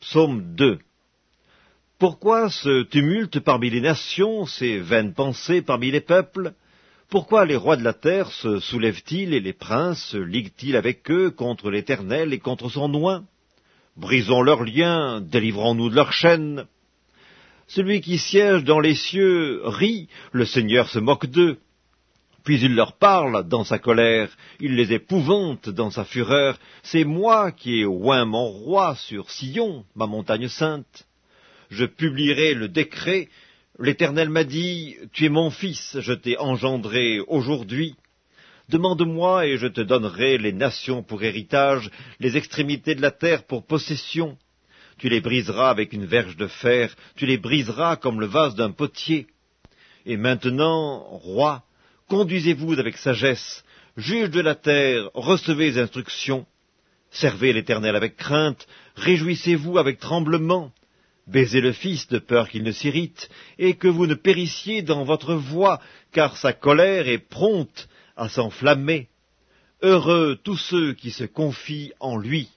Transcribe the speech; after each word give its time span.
Psaume 0.00 0.54
2 0.56 0.78
Pourquoi 1.98 2.48
ce 2.48 2.84
tumulte 2.84 3.38
parmi 3.38 3.68
les 3.68 3.82
nations, 3.82 4.46
ces 4.46 4.78
vaines 4.78 5.12
pensées 5.12 5.60
parmi 5.60 5.90
les 5.90 6.00
peuples? 6.00 6.54
Pourquoi 7.10 7.44
les 7.44 7.54
rois 7.54 7.76
de 7.76 7.84
la 7.84 7.92
terre 7.92 8.30
se 8.32 8.60
soulèvent-ils 8.60 9.34
et 9.34 9.40
les 9.40 9.52
princes 9.52 10.14
liguent-ils 10.14 10.76
avec 10.76 11.10
eux 11.10 11.30
contre 11.30 11.70
l'Éternel 11.70 12.32
et 12.32 12.38
contre 12.38 12.70
son 12.70 12.94
oint? 12.94 13.24
Brisons 13.98 14.40
leurs 14.40 14.64
liens, 14.64 15.20
délivrons-nous 15.20 15.90
de 15.90 15.96
leurs 15.96 16.14
chaînes. 16.14 16.64
Celui 17.66 18.00
qui 18.00 18.16
siège 18.16 18.64
dans 18.64 18.80
les 18.80 18.94
cieux 18.94 19.60
rit, 19.64 20.08
le 20.32 20.46
Seigneur 20.46 20.88
se 20.88 20.98
moque 20.98 21.26
d'eux. 21.26 21.58
Puis 22.44 22.60
il 22.60 22.74
leur 22.74 22.94
parle 22.94 23.46
dans 23.48 23.64
sa 23.64 23.78
colère, 23.78 24.30
il 24.60 24.74
les 24.74 24.92
épouvante 24.92 25.68
dans 25.68 25.90
sa 25.90 26.04
fureur. 26.04 26.58
C'est 26.82 27.04
moi 27.04 27.52
qui 27.52 27.80
ai 27.80 27.84
oint 27.84 28.24
mon 28.24 28.46
roi 28.46 28.94
sur 28.96 29.30
Sion, 29.30 29.84
ma 29.94 30.06
montagne 30.06 30.48
sainte. 30.48 31.06
Je 31.70 31.84
publierai 31.84 32.54
le 32.54 32.68
décret. 32.68 33.28
L'Éternel 33.78 34.28
m'a 34.28 34.44
dit, 34.44 34.96
Tu 35.12 35.26
es 35.26 35.28
mon 35.28 35.50
fils, 35.50 35.98
je 36.00 36.12
t'ai 36.12 36.38
engendré 36.38 37.20
aujourd'hui. 37.20 37.94
Demande-moi 38.68 39.46
et 39.46 39.56
je 39.56 39.66
te 39.66 39.80
donnerai 39.80 40.38
les 40.38 40.52
nations 40.52 41.02
pour 41.02 41.22
héritage, 41.22 41.90
les 42.20 42.36
extrémités 42.36 42.94
de 42.94 43.02
la 43.02 43.10
terre 43.10 43.44
pour 43.44 43.66
possession. 43.66 44.38
Tu 44.98 45.08
les 45.08 45.20
briseras 45.20 45.70
avec 45.70 45.92
une 45.92 46.04
verge 46.04 46.36
de 46.36 46.46
fer, 46.46 46.94
tu 47.16 47.26
les 47.26 47.38
briseras 47.38 47.96
comme 47.96 48.20
le 48.20 48.26
vase 48.26 48.54
d'un 48.54 48.70
potier. 48.70 49.26
Et 50.06 50.16
maintenant, 50.16 51.00
roi, 51.00 51.64
Conduisez-vous 52.10 52.72
avec 52.72 52.96
sagesse, 52.96 53.62
juge 53.96 54.30
de 54.30 54.40
la 54.40 54.56
terre, 54.56 55.10
recevez 55.14 55.78
instructions, 55.78 56.44
servez 57.12 57.52
l'Éternel 57.52 57.94
avec 57.94 58.16
crainte, 58.16 58.66
réjouissez-vous 58.96 59.78
avec 59.78 60.00
tremblement, 60.00 60.72
baisez 61.28 61.60
le 61.60 61.70
Fils 61.70 62.08
de 62.08 62.18
peur 62.18 62.48
qu'il 62.48 62.64
ne 62.64 62.72
s'irrite, 62.72 63.30
et 63.60 63.74
que 63.74 63.86
vous 63.86 64.08
ne 64.08 64.14
périssiez 64.14 64.82
dans 64.82 65.04
votre 65.04 65.34
voie, 65.34 65.80
car 66.10 66.36
sa 66.36 66.52
colère 66.52 67.06
est 67.06 67.18
prompte 67.18 67.88
à 68.16 68.28
s'enflammer. 68.28 69.06
Heureux 69.80 70.36
tous 70.42 70.58
ceux 70.58 70.94
qui 70.94 71.12
se 71.12 71.22
confient 71.22 71.92
en 72.00 72.16
lui. 72.16 72.48